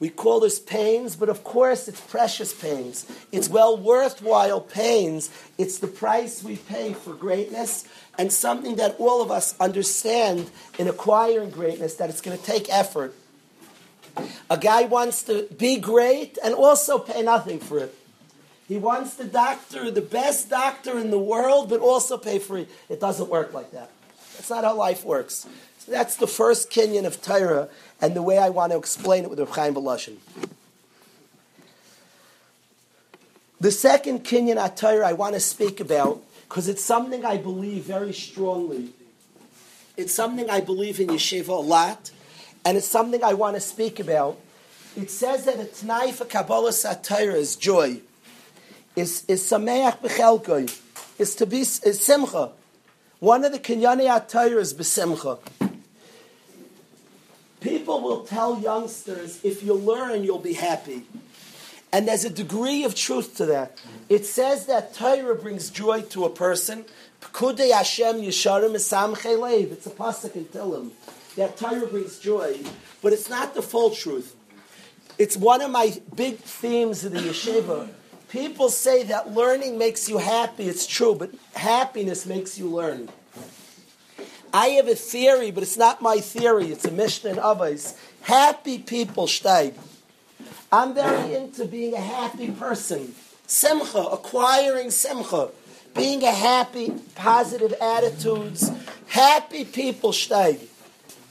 [0.00, 3.06] we call this pains, but of course it's precious pains.
[3.32, 5.30] It's well worthwhile pains.
[5.56, 7.86] It's the price we pay for greatness
[8.18, 12.72] and something that all of us understand in acquiring greatness that it's going to take
[12.72, 13.14] effort.
[14.50, 17.94] A guy wants to be great and also pay nothing for it.
[18.68, 22.70] He wants the doctor, the best doctor in the world, but also pay for it.
[22.88, 23.90] It doesn't work like that.
[24.34, 25.46] That's not how life works.
[25.78, 27.68] So that's the first Kinyan of Torah,
[28.04, 30.16] and the way I want to explain it with Rav Chaim Volozhin.
[33.58, 38.12] The second Kinyan Torah I want to speak about because it's something I believe very
[38.12, 38.90] strongly.
[39.96, 42.10] It's something I believe in yeshiva a lot,
[42.66, 44.38] and it's something I want to speak about.
[44.94, 48.02] It says that a t'nai for Kabbalas HaTorah is joy,
[48.94, 50.78] is, is sameach b'chelkoi,
[51.18, 52.50] is to be is simcha.
[53.18, 55.38] One of the kinyani atayr is b'simcha.
[57.64, 61.06] People will tell youngsters, if you learn, you'll be happy.
[61.90, 63.78] And there's a degree of truth to that.
[64.10, 66.84] It says that Torah brings joy to a person.
[67.22, 67.32] It's a
[70.02, 70.90] pasuk in Tehillim.
[71.36, 72.58] That Torah brings joy,
[73.00, 74.36] but it's not the full truth.
[75.16, 77.88] It's one of my big themes of the yeshiva.
[78.28, 80.68] People say that learning makes you happy.
[80.68, 83.08] It's true, but happiness makes you learn.
[84.54, 86.66] I have a theory, but it's not my theory.
[86.70, 87.96] It's a Mishnah and Avos.
[88.20, 89.74] Happy people steig.
[90.70, 93.16] I'm very into being a happy person.
[93.48, 95.50] Simcha, acquiring simcha.
[95.96, 98.70] Being a happy, positive attitudes.
[99.08, 100.68] Happy people steig.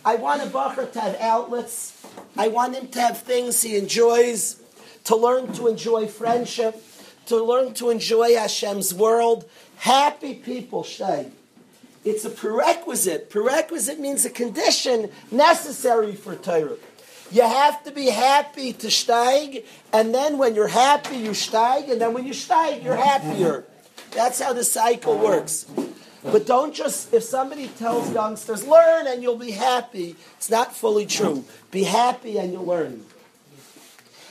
[0.03, 2.05] I want a bacher to have outlets.
[2.37, 4.61] I want him to have things he enjoys,
[5.05, 6.75] to learn to enjoy friendship,
[7.27, 9.49] to learn to enjoy Hashem's world.
[9.77, 11.31] Happy people steig.
[12.05, 13.29] It's a prerequisite.
[13.29, 16.75] Prerequisite means a condition necessary for Torah.
[17.31, 21.99] You have to be happy to steig, and then when you're happy, you steig, and
[21.99, 23.65] then when you steig, you're happier.
[24.11, 25.65] That's how the cycle works.
[26.23, 31.05] But don't just, if somebody tells youngsters, learn and you'll be happy, it's not fully
[31.05, 31.43] true.
[31.71, 33.03] Be happy and you'll learn.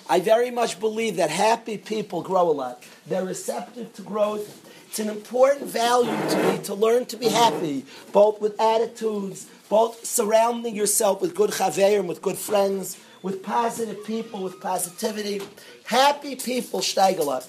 [0.08, 2.82] I very much believe that happy people grow a lot.
[3.06, 4.61] They're receptive to growth.
[4.92, 10.04] It's an important value to me to learn to be happy, both with attitudes, both
[10.04, 15.40] surrounding yourself with good chaverim, with good friends, with positive people, with positivity.
[15.84, 17.44] Happy people steigel up.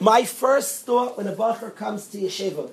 [0.00, 2.72] My first thought when a bacher comes to yeshiva,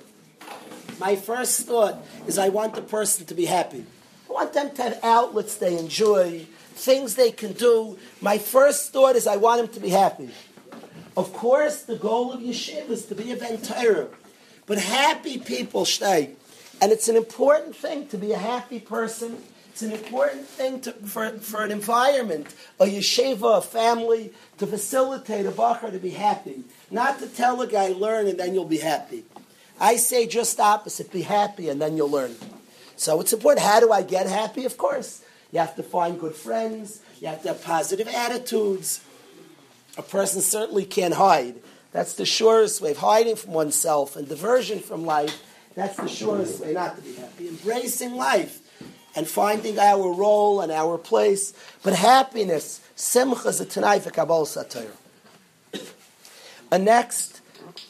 [0.98, 3.86] my first thought is I want the person to be happy.
[4.28, 7.96] I want them to have outlets they enjoy, things they can do.
[8.20, 10.30] My first thought is I want them to be happy.
[11.16, 14.08] Of course, the goal of yeshiva is to be a ben Torah,
[14.66, 16.34] but happy people stay.
[16.80, 19.38] And it's an important thing to be a happy person.
[19.70, 25.46] It's an important thing to, for, for an environment, a yeshiva, a family, to facilitate
[25.46, 26.64] a bacher to be happy.
[26.90, 29.24] Not to tell a guy, learn and then you'll be happy.
[29.80, 32.36] I say just opposite, be happy and then you'll learn.
[32.96, 33.66] So it's important.
[33.66, 34.64] How do I get happy?
[34.64, 35.22] Of course.
[35.52, 37.00] You have to find good friends.
[37.20, 39.00] You have to have positive attitudes
[39.96, 41.56] a person certainly can't hide.
[41.92, 45.42] That's the surest way of hiding from oneself and diversion from life.
[45.74, 47.48] That's the surest way not to be happy.
[47.48, 48.60] Embracing life
[49.16, 51.52] and finding our role and our place.
[51.82, 54.96] But happiness, simcha is a tanai Kabbalas HaTorah.
[56.72, 57.40] A next,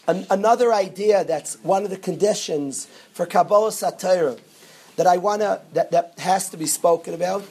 [0.09, 4.41] an, another idea that's one of the conditions for Kabbalas HaTorah
[4.97, 7.45] that I want to, that, that has to be spoken about.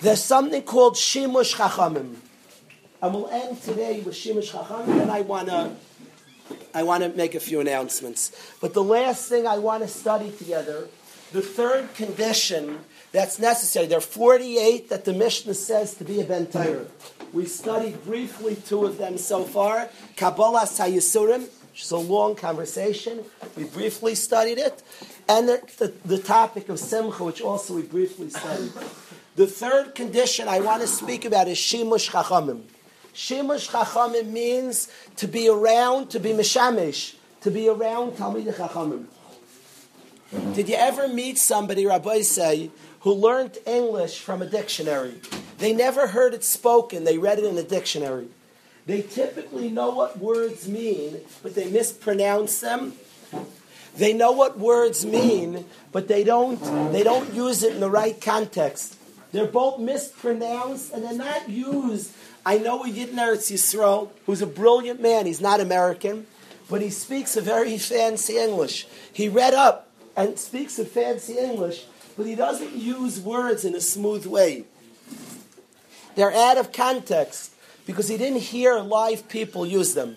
[0.00, 2.16] There's something called Shimush Chachamim.
[3.02, 5.74] And we'll end today with Shimush Chacham, and I want to
[6.74, 8.30] I want to make a few announcements.
[8.60, 10.88] But the last thing I want to study together,
[11.32, 12.80] the third condition
[13.12, 13.86] that's necessary.
[13.86, 16.48] There are 48 that the Mishnah says to be a Ben.
[17.32, 19.88] We studied briefly two of them so far.
[20.16, 23.24] Kabbalas Hayisurim, which is a long conversation.
[23.56, 24.82] We briefly studied it.
[25.28, 28.72] And the, the, the topic of Simcha, which also we briefly studied.
[29.36, 32.62] The third condition I want to speak about is Shimush Chachamim.
[33.14, 39.06] Shimush Chachamim means to be around, to be Mishamish, to be around Talmid Chachamim.
[40.54, 42.70] Did you ever meet somebody, Rabbi say,
[43.00, 45.20] who learned English from a dictionary?
[45.58, 48.28] They never heard it spoken, they read it in a dictionary.
[48.86, 52.94] They typically know what words mean, but they mispronounce them.
[53.96, 56.60] They know what words mean, but they don't,
[56.92, 58.96] they don't use it in the right context.
[59.32, 62.12] They're both mispronounced and they're not used
[62.44, 65.26] I know a Yidden Eretz Yisrael who's a brilliant man.
[65.26, 66.26] He's not American,
[66.70, 68.86] but he speaks a very fancy English.
[69.12, 71.84] He read up and speaks a fancy English,
[72.16, 74.64] but he doesn't use words in a smooth way.
[76.14, 77.52] They're out of context
[77.86, 80.16] because he didn't hear live people use them.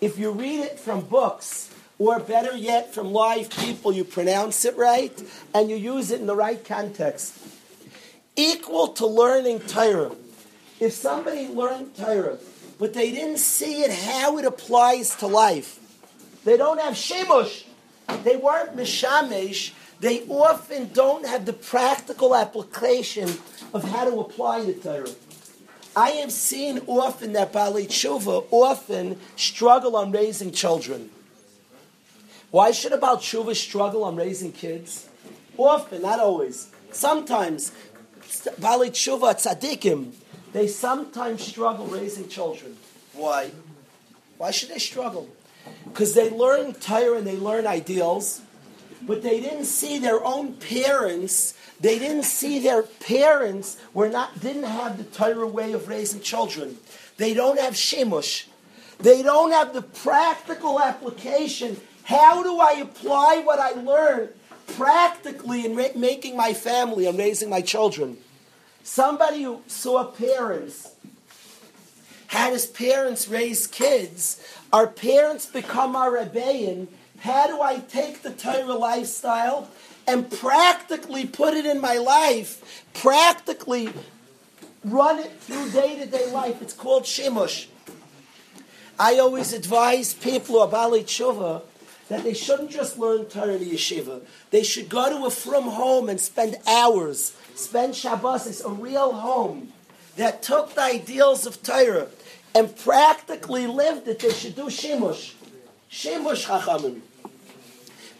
[0.00, 4.76] If you read it from books, or better yet, from live people, you pronounce it
[4.76, 5.22] right
[5.54, 7.38] and you use it in the right context.
[8.36, 10.10] Equal to learning Torah
[10.80, 12.38] if somebody learned Torah,
[12.78, 15.78] but they didn't see it how it applies to life,
[16.44, 17.64] they don't have shimush,
[18.22, 23.30] they weren't mishamesh, they often don't have the practical application
[23.72, 25.10] of how to apply the Torah.
[25.96, 31.10] I have seen often that Bali Tshuva often struggle on raising children.
[32.50, 35.08] Why should a Baal Tshuva struggle on raising kids?
[35.56, 36.68] Often, not always.
[36.90, 37.72] Sometimes,
[38.58, 40.12] Bali Tshuva, tzaddikim,
[40.54, 42.76] they sometimes struggle raising children.
[43.12, 43.50] Why?
[44.38, 45.28] Why should they struggle?
[45.84, 48.40] Because they learn Torah and they learn ideals,
[49.02, 51.54] but they didn't see their own parents.
[51.80, 56.78] They didn't see their parents were not didn't have the Torah way of raising children.
[57.16, 58.46] They don't have shemush.
[58.98, 61.80] They don't have the practical application.
[62.04, 64.30] How do I apply what I learned
[64.68, 68.18] practically in making my family and raising my children?
[68.84, 70.92] Somebody who saw parents
[72.26, 74.40] had his parents raise kids.
[74.72, 76.88] Our parents become our rebellion.
[77.20, 79.70] How do I take the Torah lifestyle
[80.06, 82.84] and practically put it in my life?
[82.92, 83.88] Practically
[84.84, 86.60] run it through day to day life.
[86.60, 87.68] It's called shimush.
[89.00, 91.62] I always advise people who about tshuva
[92.08, 94.20] that they shouldn't just learn Torah in yeshiva.
[94.50, 99.12] They should go to a from home and spend hours, spend Shabbos, is a real
[99.12, 99.72] home
[100.16, 102.08] that took the ideals of Torah
[102.54, 104.20] and practically lived it.
[104.20, 105.34] They should do shimush.
[105.90, 107.00] Shimush chachamim.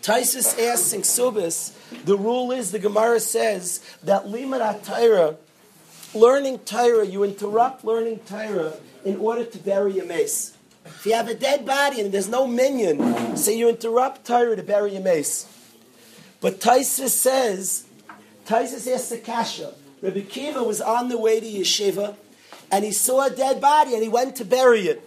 [0.03, 1.73] Taisus asks in Subis,
[2.05, 5.37] the rule is, the Gemara says, that limud Torah,
[6.15, 10.57] learning Torah, you interrupt learning Torah in order to bury a meis.
[10.85, 14.63] If you have a dead body and there's no minyan, so you interrupt Torah to
[14.63, 15.47] bury a meis.
[16.43, 17.87] But Taisus says,
[18.47, 22.17] Taisus asks the Kasha, Rabbi Akiva was on the way to Yeshiva,
[22.71, 25.03] and he saw a dead body, and he went to bury it.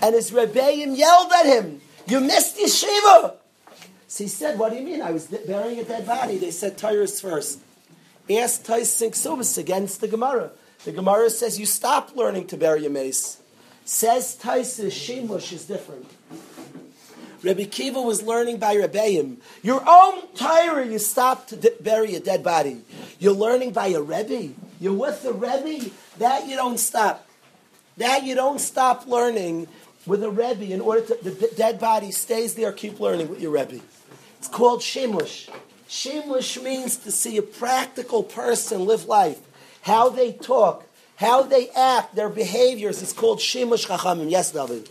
[0.00, 3.34] And his Rebbeim yelled at him, You missed Yeshiva!
[4.06, 5.02] So he said, What do you mean?
[5.02, 6.38] I was burying a dead body.
[6.38, 7.60] They said, is first.
[8.30, 10.50] Ask Taisus Subis against the Gemara.
[10.84, 13.40] The Gemara says, You stop learning to bury a meis.
[13.84, 16.06] Says Taisa, Shemush is different.
[17.42, 19.38] Rabbi Akiva was learning by Rebbeim.
[19.62, 22.82] Your own Torah, you stop to bury a dead body.
[23.18, 24.54] You're learning by a Rebbe.
[24.78, 25.90] You're with the Rebbe.
[26.18, 27.26] That you don't stop.
[27.96, 29.68] That you don't stop learning
[30.06, 33.52] with a Rebbe in order to, the dead body stays there, keep learning with your
[33.52, 33.80] Rebbe.
[34.38, 35.48] It's called Shemush.
[35.88, 39.38] Shemush means to see a practical person live life.
[39.82, 44.30] How they talk, how they act, their behaviors, It's called Shimush Chachamim.
[44.30, 44.88] Yes, David.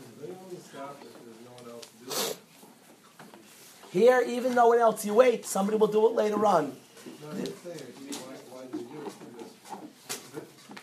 [3.92, 6.76] Here, even though one else you wait, somebody will do it later on.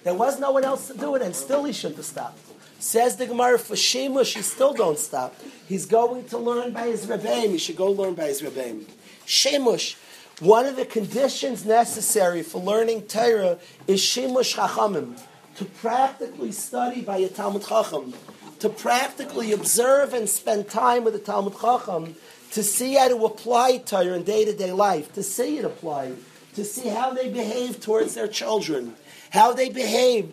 [0.03, 2.39] There was no one else to do it, and still he shouldn't have stopped.
[2.79, 5.35] Says the Gemara, for Shemush, he still don't stop.
[5.67, 7.51] He's going to learn by his Rebbeim.
[7.51, 8.85] He should go learn by his Rebbeim.
[9.27, 9.97] Shemush,
[10.41, 15.21] one of the conditions necessary for learning Torah is Shemush Chachamim,
[15.57, 18.15] to practically study by a Talmud Chacham,
[18.61, 22.15] to practically observe and spend time with a Talmud Chacham,
[22.57, 26.17] to see how to apply Torah in day to day life, to see it applied,
[26.55, 28.95] to see how they behave towards their children,
[29.29, 30.33] how they behave.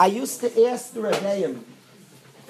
[0.00, 1.60] I used to ask the Rebbeim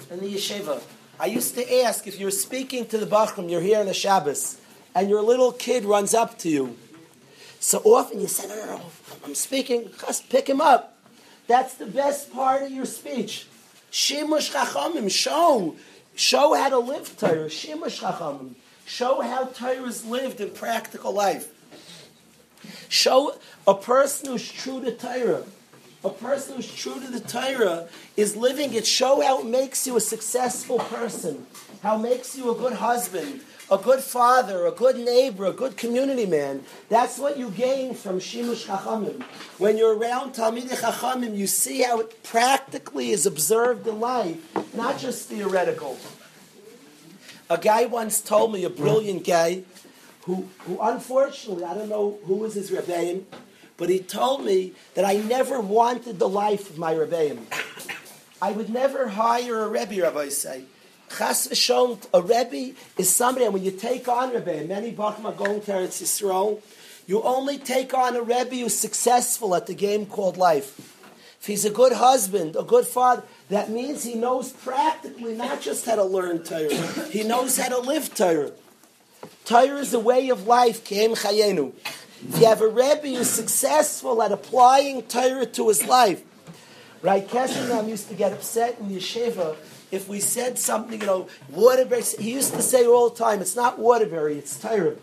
[0.08, 0.80] in the yeshiva,
[1.18, 4.60] I used to ask if you're speaking to the Bachram, you're here on the Shabbos,
[4.94, 6.76] and your little kid runs up to you.
[7.58, 8.82] So often you say, no, no, no,
[9.24, 10.96] I'm speaking, just pick him up.
[11.48, 13.48] That's the best part of your speech.
[13.90, 15.74] Shimush Chachamim, show,
[16.14, 17.46] show how to live Torah.
[17.46, 18.54] Shimush Chachamim.
[18.84, 21.48] Show how Torah is lived in practical life.
[22.88, 25.44] Show a person who's true to Torah.
[26.04, 28.86] A person who's true to the Torah is living it.
[28.86, 31.46] Show how it makes you a successful person.
[31.82, 33.40] How it makes you a good husband,
[33.70, 36.64] a good father, a good neighbor, a good community man.
[36.88, 39.22] That's what you gain from Shimush Chachamim.
[39.58, 44.38] When you're around Talmidei Chachamim, you see how it practically is observed in life,
[44.74, 45.96] not just theoretical.
[47.52, 49.64] A guy once told me, a brilliant guy,
[50.22, 53.24] who, who unfortunately, I don't know who was his Rebbeim,
[53.76, 57.40] but he told me that I never wanted the life of my Rebbeim.
[58.40, 60.64] I would never hire a Rebbe, Rabbi say.
[61.14, 65.32] Chas v'shom, a Rebbe is somebody, and when you take on Rebbe, many Bachma are
[65.32, 66.62] going to Eretz Yisrael,
[67.06, 71.01] you only take on a Rebbe who's successful at the game called life.
[71.42, 75.84] If he's a good husband, a good father, that means he knows practically not just
[75.84, 76.72] how to learn Torah,
[77.10, 78.52] he knows how to live Torah.
[79.44, 81.72] Torah is a way of life, Chayenu.
[82.28, 86.22] If you have a Rebbe who's successful at applying Torah to his life,
[87.02, 87.26] right?
[87.26, 89.56] Kesselnam used to get upset in yeshiva
[89.90, 92.02] if we said something, you know, Waterbury.
[92.20, 94.94] He used to say all the time, it's not Waterbury, it's Torah.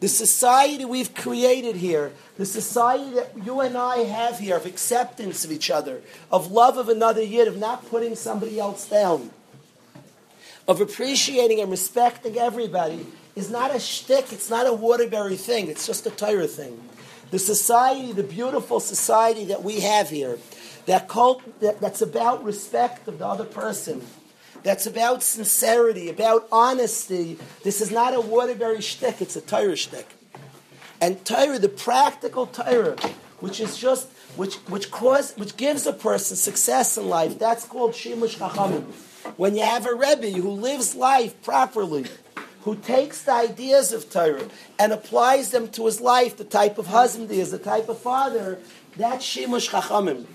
[0.00, 5.44] The society we've created here, the society that you and I have here of acceptance
[5.44, 6.00] of each other,
[6.32, 9.30] of love of another yid, of not putting somebody else down,
[10.66, 15.86] of appreciating and respecting everybody, is not a shtick, it's not a Waterbury thing, it's
[15.86, 16.80] just a Torah thing.
[17.30, 20.38] The society, the beautiful society that we have here,
[20.86, 24.02] that cult, that, that's about respect of the other person,
[24.62, 27.38] that's about sincerity, about honesty.
[27.62, 30.06] This is not a Waterbury shtick, it's a Torah shtick.
[31.00, 32.96] And Torah, the practical Torah,
[33.40, 37.92] which is just which which cause which gives a person success in life, that's called
[37.92, 38.84] Shimush Chachamim.
[39.36, 42.06] When you have a Rebbe who lives life properly,
[42.62, 44.48] who takes the ideas of Torah
[44.78, 47.98] and applies them to his life, the type of husband he is, the type of
[47.98, 48.58] father,
[48.96, 50.26] that's Shimush Chachamim.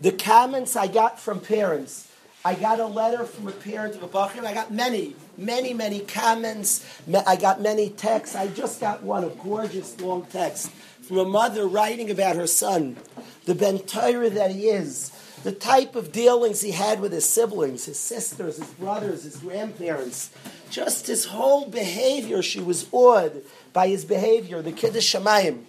[0.00, 2.10] The comments I got from parents,
[2.46, 5.98] I got a letter from a parent of a Bachir, I got many, many, many
[5.98, 6.86] comments,
[7.26, 8.36] I got many texts.
[8.36, 10.70] I just got one, a gorgeous long text
[11.02, 12.98] from a mother writing about her son,
[13.46, 15.10] the Ben Torah that he is,
[15.42, 20.30] the type of dealings he had with his siblings, his sisters, his brothers, his grandparents,
[20.70, 22.42] just his whole behavior.
[22.42, 23.42] She was awed
[23.72, 25.64] by his behavior, the Kiddush Shamayim.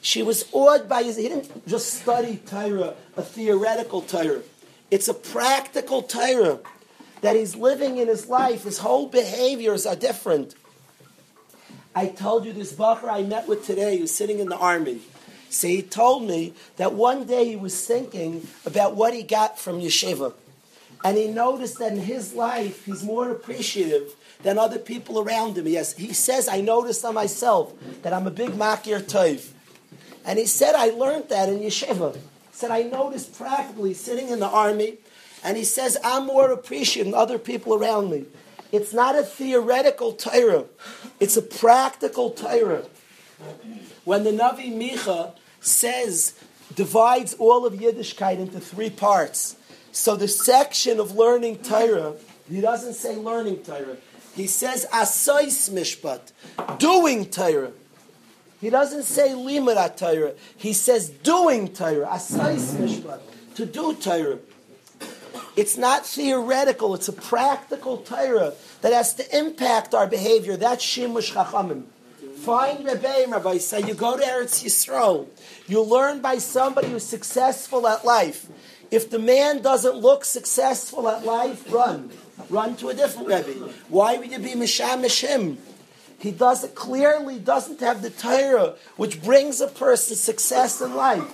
[0.00, 4.40] She was awed by his, he didn't just study Torah, a theoretical Torah.
[4.90, 6.60] It's a practical Torah
[7.20, 8.64] that he's living in his life.
[8.64, 10.54] His whole behaviors are different.
[11.94, 15.00] I told you this Bacher I met with today who's sitting in the army.
[15.48, 19.80] So he told me that one day he was thinking about what he got from
[19.80, 20.34] yeshiva.
[21.04, 25.68] And he noticed that in his life, he's more appreciative than other people around him.
[25.68, 27.72] Yes, he says, I noticed on myself
[28.02, 29.50] that I'm a big makir toiv.
[30.24, 32.18] And he said, I learned that in yeshiva.
[32.54, 34.98] Said, I noticed practically sitting in the army,
[35.42, 38.26] and he says, I'm more appreciative than other people around me.
[38.70, 40.64] It's not a theoretical Torah.
[41.18, 42.84] It's a practical Torah.
[44.04, 46.34] When the Navi Micha says,
[46.74, 49.56] divides all of Yiddishkeit into three parts.
[49.90, 52.14] So the section of learning Torah,
[52.48, 53.96] he doesn't say learning Torah.
[54.36, 57.72] He says asais mishpat, doing Torah.
[58.64, 60.32] He doesn't say limud Torah.
[60.56, 63.20] He says doing Torah, asais mishpat,
[63.56, 64.38] to do Torah.
[65.54, 70.56] It's not theoretical, it's a practical Torah that has to impact our behavior.
[70.56, 71.82] That's Shimush Chachamim.
[72.38, 75.26] Find Rebbeim, Rabbi, say you go to Eretz Yisrael.
[75.66, 78.46] You learn by somebody who's successful at life.
[78.90, 82.10] If the man doesn't look successful at life, run.
[82.48, 83.72] Run to a different Rebbe.
[83.90, 85.58] Why would you be Mishamish him?
[86.24, 91.30] He does clearly doesn't have the Torah which brings a person success in life.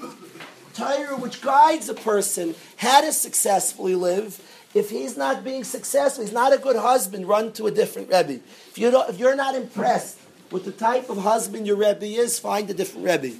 [0.74, 4.42] Torah which guides a person how to successfully live.
[4.74, 8.40] If he's not being successful, he's not a good husband, run to a different Rebbe.
[8.70, 10.18] If, you don't, if you're not impressed
[10.50, 13.36] with the type of husband your Rebbe is, find a different Rebbe.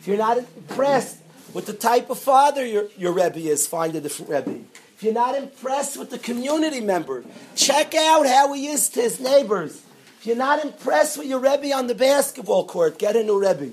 [0.00, 1.16] If you're not impressed
[1.54, 4.64] with the type of father your, your Rebbe is, find a different Rebbe.
[4.96, 7.24] If you're not impressed with the community member,
[7.54, 9.82] check out how he is to his neighbors.
[10.26, 13.70] You're not impressed with your Rebbe on the basketball court, get a new Rebbe.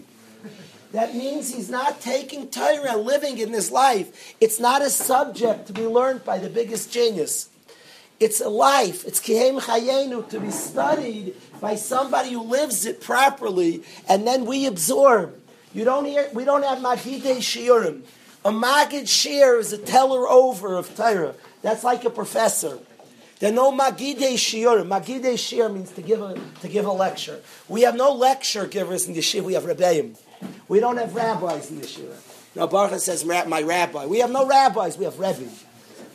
[0.91, 4.35] That means he's not taking Torah and living in his life.
[4.39, 7.49] It's not a subject to be learned by the biggest genius.
[8.19, 9.03] It's a life.
[9.03, 14.67] It's kihem chayenu to be studied by somebody who lives it properly, and then we
[14.67, 15.33] absorb.
[15.73, 16.29] You don't hear.
[16.33, 18.03] We don't have magidei shiurim.
[18.45, 21.33] A magid shir is a teller over of Torah.
[21.63, 22.77] That's like a professor.
[23.43, 24.87] There are no magidei shiurim.
[24.87, 27.41] Magidei shiur means to give a to give a lecture.
[27.67, 29.43] We have no lecture givers in yeshiva.
[29.43, 30.15] We have rebbeim.
[30.69, 32.15] We don't have rabbis in yeshiva.
[32.55, 34.05] Now Baruch says, my rabbi.
[34.05, 35.49] We have no rabbis, we have Rebbe.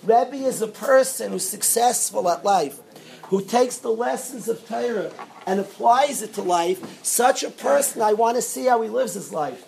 [0.04, 2.80] Rebbe is a person who's successful at life,
[3.24, 5.12] who takes the lessons of Torah
[5.46, 7.04] and applies it to life.
[7.04, 9.66] Such a person, I want to see how he lives his life.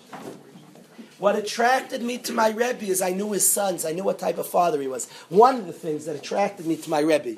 [1.21, 3.85] What attracted me to my Rebbe is I knew his sons.
[3.85, 5.07] I knew what type of father he was.
[5.29, 7.37] One of the things that attracted me to my Rebbe.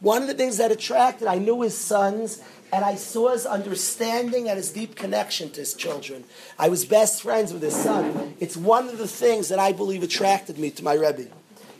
[0.00, 2.42] One of the things that attracted, I knew his sons,
[2.72, 6.24] and I saw his understanding and his deep connection to his children.
[6.58, 8.34] I was best friends with his son.
[8.40, 11.28] It's one of the things that I believe attracted me to my Rebbe.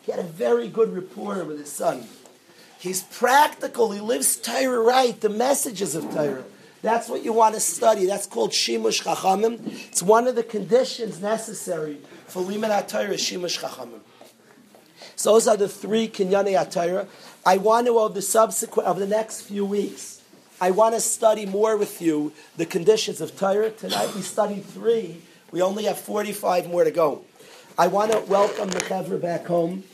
[0.03, 2.05] He had a very good rapport with his son.
[2.79, 3.91] He's practical.
[3.91, 6.45] He lives Torah right, the messages of Torah.
[6.85, 8.05] That's what you want to study.
[8.05, 9.89] That's called Shimush Chachamim.
[9.89, 14.01] It's one of the conditions necessary for Liman Torah, Shimush Chachamim.
[15.17, 17.09] So those are the three Kinyanei Torah.
[17.47, 20.21] I want to, of the subsequent, of the next few weeks,
[20.61, 23.71] I want to study more with you the conditions of Torah.
[23.71, 25.23] Tonight we studied three.
[25.53, 27.25] We only have 45 more to go.
[27.79, 29.85] I want to welcome the Chevra back home.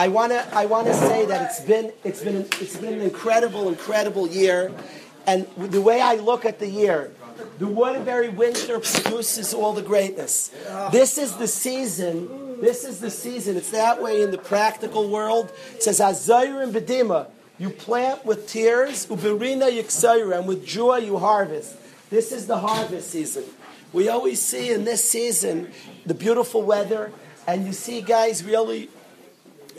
[0.00, 3.02] I want to I want to say that it's been it's been it's been an
[3.02, 4.72] incredible incredible year,
[5.26, 7.12] and the way I look at the year,
[7.58, 10.52] the Waterbury winter produces all the greatness.
[10.90, 12.16] This is the season
[12.60, 13.56] This is the season.
[13.56, 15.50] It's that way in the practical world.
[15.74, 17.28] It says, Azayr and Bedima.
[17.58, 21.76] You plant with tears, Uberina Yiksayra, and with joy you harvest.
[22.10, 23.44] This is the harvest season.
[23.92, 25.72] We always see in this season
[26.04, 27.12] the beautiful weather,
[27.46, 28.90] and you see guys really,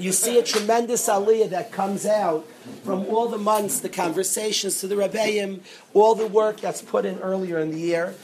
[0.01, 2.47] you see a tremendous aliyah that comes out
[2.83, 5.61] from all the months, the conversations to the Rebbeim,
[5.93, 8.15] all the work that's put in earlier in the year.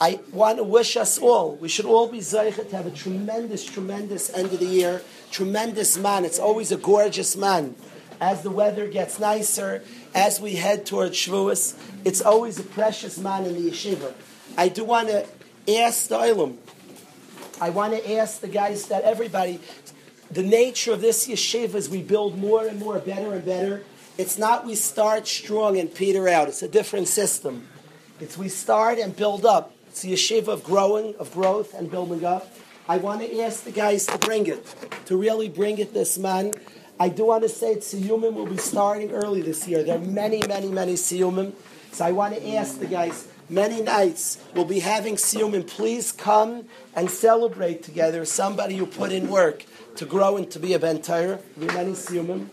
[0.00, 3.64] I want to wish us all, we should all be zeichet to have a tremendous,
[3.64, 5.02] tremendous end of the year,
[5.32, 6.24] tremendous zman.
[6.24, 7.74] It's always a gorgeous zman.
[8.20, 9.82] As the weather gets nicer,
[10.14, 14.12] as we head towards Shavuos, it's always a precious zman in the yeshiva.
[14.56, 15.26] I do want to
[15.68, 16.56] ask the Olam,
[17.60, 19.60] I want to ask the guys that everybody,
[20.30, 23.82] the nature of this yeshiva is we build more and more, better and better.
[24.16, 26.48] It's not we start strong and peter out.
[26.48, 27.66] It's a different system.
[28.20, 29.74] It's we start and build up.
[29.88, 32.52] It's a yeshiva of growing, of growth and building up.
[32.88, 34.64] I want to ask the guys to bring it,
[35.06, 36.54] to really bring it this zman.
[36.98, 39.84] I do want to say Siyumim will be starting early this year.
[39.84, 41.52] There are many, many, many Siyumim.
[41.92, 45.66] So I want to ask the guys, many nights we'll be having Siyumim.
[45.66, 49.64] Please come and celebrate together somebody who put in work
[49.96, 51.40] to grow and to be a ben Torah.
[51.58, 52.48] Be many Siyumim.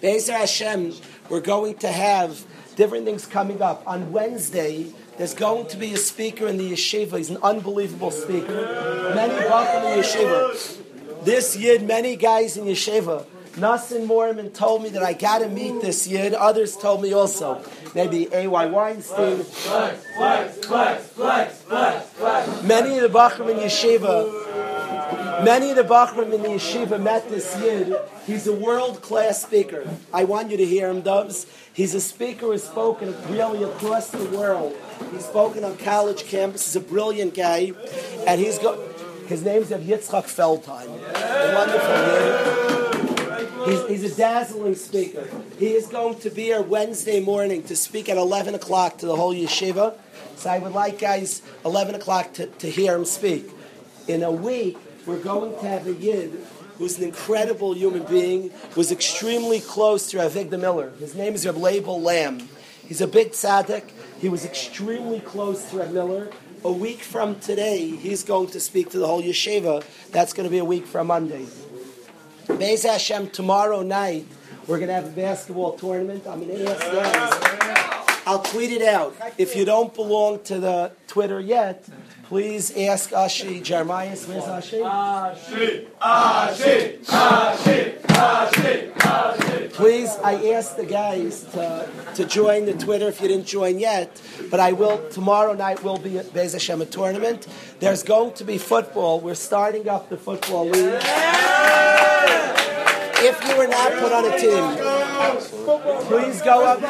[0.00, 0.92] Be'ezer Hashem,
[1.28, 2.44] we're going to have
[2.76, 3.82] different things coming up.
[3.86, 7.16] On Wednesday, there's going to be a speaker in the yeshiva.
[7.16, 9.12] He's an unbelievable speaker.
[9.14, 11.24] Many welcome in yeshiva.
[11.24, 13.26] This yid, many guys in yeshiva.
[13.56, 16.34] Nassim Mormon told me that I got to meet this yid.
[16.34, 17.62] Others told me also.
[17.94, 18.66] Maybe A.Y.
[18.66, 19.38] Weinstein.
[19.38, 20.04] Flex,
[20.66, 22.62] flex, flex.
[22.62, 27.96] Many of the Bachram in yeshiva, many of the Bachram in yeshiva met this yid.
[28.26, 29.88] He's a world-class speaker.
[30.12, 31.46] I want you to hear him, Doves.
[31.72, 34.76] He's a speaker who's spoken really across the world.
[35.12, 36.64] He's spoken on college campuses.
[36.64, 37.72] He's a brilliant guy,
[38.26, 38.78] and he's got.
[39.28, 40.88] His name's of Yitzchak Feldheim.
[41.54, 42.75] Wonderful yid.
[43.66, 45.28] He's, he's a dazzling speaker.
[45.58, 49.16] He is going to be here Wednesday morning to speak at 11 o'clock to the
[49.16, 49.98] whole yeshiva.
[50.36, 53.50] So I would like, guys, 11 o'clock to, to hear him speak.
[54.06, 56.46] In a week, we're going to have a yid
[56.78, 60.90] who's an incredible human being, who's extremely close to Rav Miller.
[61.00, 62.48] His name is Rav Leibel Lam.
[62.86, 63.90] He's a big tzaddik.
[64.20, 66.30] He was extremely close to Rav Miller.
[66.62, 69.84] A week from today, he's going to speak to the whole yeshiva.
[70.12, 71.46] That's going to be a week from Monday.
[72.48, 74.26] Be'ez Hashem, tomorrow night,
[74.66, 76.26] we're going to have a basketball tournament.
[76.26, 78.22] I'm going to ask guys.
[78.26, 79.14] I'll tweet it out.
[79.36, 81.84] If you don't belong to the Twitter yet,
[82.24, 84.16] please ask Ashi Jeremiah.
[84.16, 84.80] Where's Ashi?
[84.80, 89.72] Ashi, Ashi, Ashi, Ashi, Ashi.
[89.72, 94.20] Please, I asked the guys to, to join the Twitter if you didn't join yet,
[94.50, 97.46] but I will, tomorrow night will be at Bez Hashem a tournament.
[97.78, 99.20] There's going to be football.
[99.20, 101.02] We're starting up the football league.
[103.18, 104.64] If you were not put on a team,
[106.06, 106.80] please go up.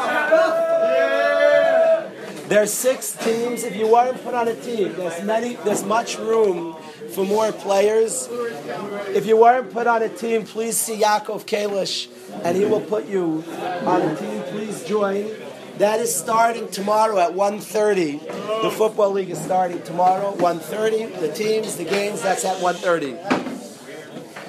[2.48, 3.64] There's six teams.
[3.64, 5.56] If you weren't put on a team, there's many.
[5.56, 6.76] There's much room
[7.14, 8.28] for more players.
[9.10, 12.08] If you weren't put on a team, please see Yaakov Kalish,
[12.44, 13.42] and he will put you
[13.84, 14.42] on a team.
[14.44, 15.28] Please join.
[15.78, 18.62] That is starting tomorrow at 1.30.
[18.62, 21.20] The Football League is starting tomorrow, 1.30.
[21.20, 23.65] The teams, the games, that's at 1.30.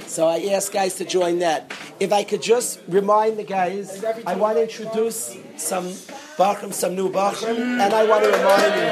[0.07, 1.71] So I ask guys to join that.
[1.99, 5.85] If I could just remind the guys, I want to introduce some
[6.37, 8.87] Bachram, some new Bachram, and I want to remind you.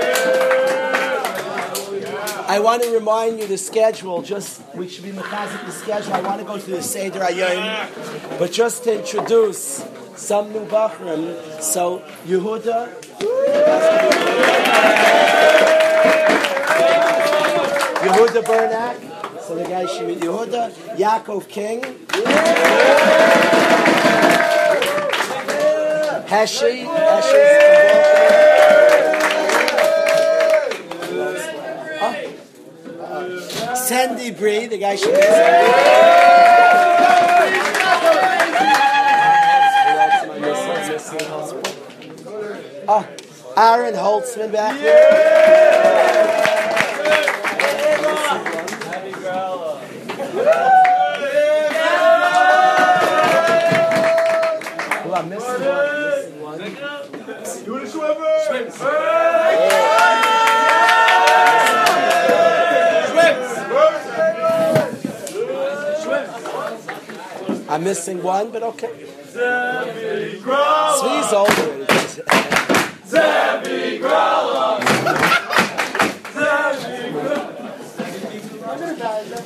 [2.47, 4.21] I want to remind you the schedule.
[4.21, 6.13] Just we should be mechazik the schedule.
[6.13, 9.85] I want to go to the Seder Ayyim, but just to introduce
[10.15, 11.61] some new Bachram.
[11.61, 12.89] So Yehuda.
[18.03, 19.14] Yehuda Bernak.
[19.47, 20.71] So the guy meet Yehuda.
[20.97, 21.81] Yaakov King.
[26.25, 26.85] Heshi.
[26.85, 27.65] Heshi's
[33.77, 35.21] Sandy Bree, the guy should meet
[42.87, 43.07] Oh,
[43.57, 45.74] ah, Aaron Holtzman back here.
[67.67, 68.51] I'm missing one.
[68.51, 68.89] But okay.
[70.99, 71.85] Swee's older.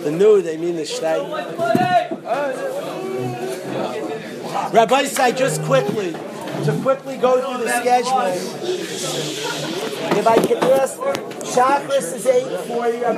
[0.03, 1.19] The No, they mean the shtay.
[4.73, 8.21] Rabbi say just quickly to quickly go through the schedule.
[10.17, 12.99] If I could ask, Chakras is eight forty.
[12.99, 13.15] Rabbi